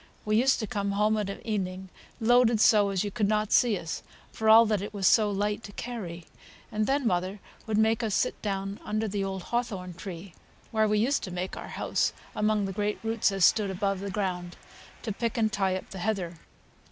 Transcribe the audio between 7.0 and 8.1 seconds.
mother would make